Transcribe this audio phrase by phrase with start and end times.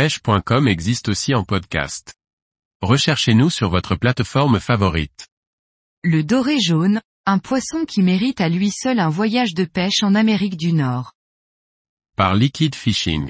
[0.00, 2.14] pêche.com existe aussi en podcast.
[2.80, 5.28] Recherchez-nous sur votre plateforme favorite.
[6.02, 10.14] Le doré jaune, un poisson qui mérite à lui seul un voyage de pêche en
[10.14, 11.12] Amérique du Nord.
[12.16, 13.28] Par Liquid Fishing.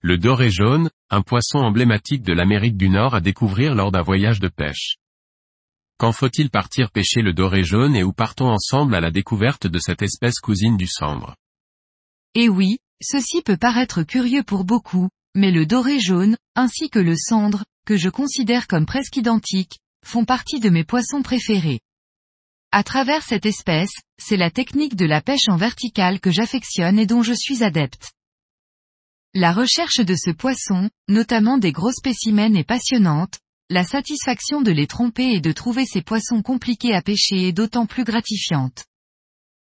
[0.00, 4.40] Le doré jaune, un poisson emblématique de l'Amérique du Nord à découvrir lors d'un voyage
[4.40, 4.96] de pêche.
[5.98, 9.78] Quand faut-il partir pêcher le doré jaune et où partons ensemble à la découverte de
[9.78, 11.36] cette espèce cousine du cendre?
[12.34, 17.14] Eh oui, ceci peut paraître curieux pour beaucoup, mais le doré jaune, ainsi que le
[17.14, 21.80] cendre, que je considère comme presque identiques, font partie de mes poissons préférés.
[22.72, 27.06] À travers cette espèce, c'est la technique de la pêche en verticale que j'affectionne et
[27.06, 28.12] dont je suis adepte.
[29.34, 34.86] La recherche de ce poisson, notamment des gros spécimens est passionnante, la satisfaction de les
[34.86, 38.86] tromper et de trouver ces poissons compliqués à pêcher est d'autant plus gratifiante.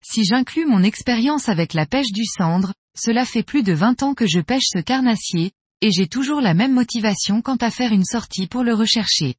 [0.05, 4.15] Si j'inclus mon expérience avec la pêche du cendre, cela fait plus de 20 ans
[4.15, 8.05] que je pêche ce carnassier, et j'ai toujours la même motivation quant à faire une
[8.05, 9.35] sortie pour le rechercher.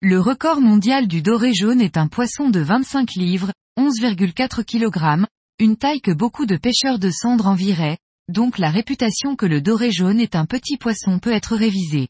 [0.00, 5.26] Le record mondial du doré jaune est un poisson de 25 livres, 11,4 kg,
[5.58, 9.90] une taille que beaucoup de pêcheurs de cendre enviraient, donc la réputation que le doré
[9.90, 12.08] jaune est un petit poisson peut être révisée.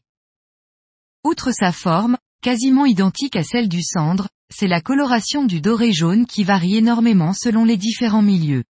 [1.23, 6.25] Outre sa forme, quasiment identique à celle du cendre, c'est la coloration du doré jaune
[6.25, 8.63] qui varie énormément selon les différents milieux.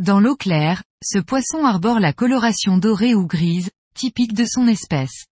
[0.00, 5.26] Dans l'eau claire, ce poisson arbore la coloration dorée ou grise, typique de son espèce.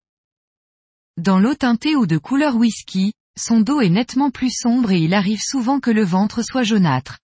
[1.17, 5.15] Dans l'eau teintée ou de couleur whisky, son dos est nettement plus sombre et il
[5.15, 7.19] arrive souvent que le ventre soit jaunâtre.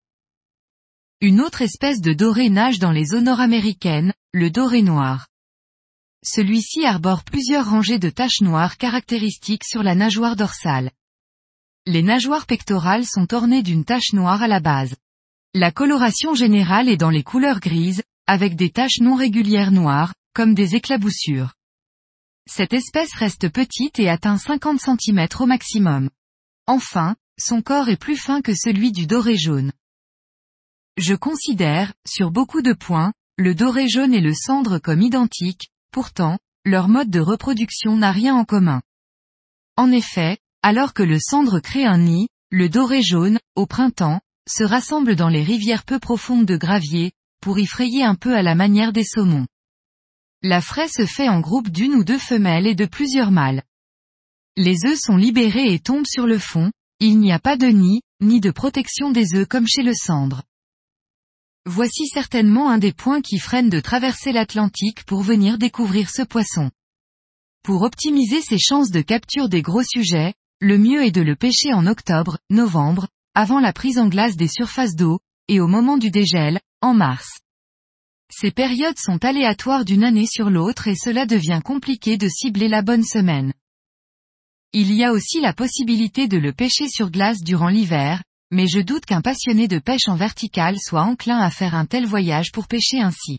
[1.20, 5.28] Une autre espèce de doré nage dans les eaux nord-américaines, le doré noir.
[6.24, 10.92] Celui-ci arbore plusieurs rangées de taches noires caractéristiques sur la nageoire dorsale.
[11.84, 14.94] Les nageoires pectorales sont ornées d'une tache noire à la base.
[15.56, 20.52] La coloration générale est dans les couleurs grises, avec des taches non régulières noires, comme
[20.52, 21.54] des éclaboussures.
[22.50, 26.10] Cette espèce reste petite et atteint 50 cm au maximum.
[26.66, 29.70] Enfin, son corps est plus fin que celui du doré jaune.
[30.96, 36.36] Je considère, sur beaucoup de points, le doré jaune et le cendre comme identiques, pourtant,
[36.64, 38.82] leur mode de reproduction n'a rien en commun.
[39.76, 44.64] En effet, alors que le cendre crée un nid, le doré jaune, au printemps, se
[44.64, 48.54] rassemblent dans les rivières peu profondes de gravier, pour y frayer un peu à la
[48.54, 49.46] manière des saumons.
[50.42, 53.62] La fraie se fait en groupe d'une ou deux femelles et de plusieurs mâles.
[54.56, 58.02] Les œufs sont libérés et tombent sur le fond, il n'y a pas de nid,
[58.20, 60.42] ni de protection des œufs comme chez le cendre.
[61.66, 66.70] Voici certainement un des points qui freinent de traverser l'Atlantique pour venir découvrir ce poisson.
[67.62, 71.72] Pour optimiser ses chances de capture des gros sujets, le mieux est de le pêcher
[71.72, 75.18] en octobre, novembre, avant la prise en glace des surfaces d'eau,
[75.48, 77.40] et au moment du dégel, en mars.
[78.30, 82.82] Ces périodes sont aléatoires d'une année sur l'autre et cela devient compliqué de cibler la
[82.82, 83.52] bonne semaine.
[84.72, 88.80] Il y a aussi la possibilité de le pêcher sur glace durant l'hiver, mais je
[88.80, 92.66] doute qu'un passionné de pêche en verticale soit enclin à faire un tel voyage pour
[92.66, 93.38] pêcher ainsi.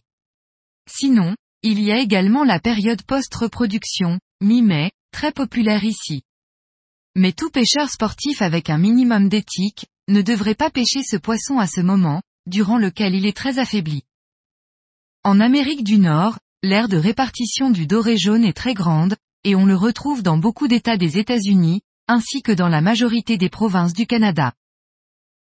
[0.89, 6.21] Sinon, il y a également la période post-reproduction, mi-mai, très populaire ici.
[7.15, 11.67] Mais tout pêcheur sportif avec un minimum d'éthique, ne devrait pas pêcher ce poisson à
[11.67, 14.03] ce moment, durant lequel il est très affaibli.
[15.23, 19.15] En Amérique du Nord, l'aire de répartition du doré jaune est très grande,
[19.45, 23.49] et on le retrouve dans beaucoup d'États des États-Unis, ainsi que dans la majorité des
[23.49, 24.53] provinces du Canada.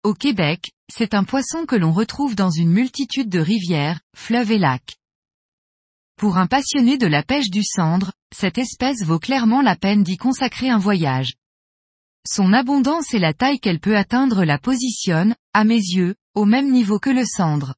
[0.03, 4.57] Au Québec, c'est un poisson que l'on retrouve dans une multitude de rivières, fleuves et
[4.59, 4.97] lacs.
[6.17, 10.17] Pour un passionné de la pêche du cendre, cette espèce vaut clairement la peine d'y
[10.17, 11.33] consacrer un voyage.
[12.27, 16.71] Son abondance et la taille qu'elle peut atteindre la positionnent, à mes yeux, au même
[16.71, 17.73] niveau que le cendre.